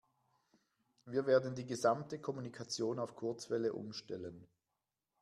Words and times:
Wir 1.05 1.27
werden 1.27 1.53
die 1.53 1.67
gesamte 1.67 2.17
Kommunikation 2.17 2.97
auf 2.97 3.15
Kurzwelle 3.15 3.73
umstellen. 3.73 4.47